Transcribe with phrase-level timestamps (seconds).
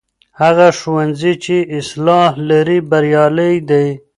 [0.41, 3.87] هغه ښوونځی چې اصلاح لري بریالی دی.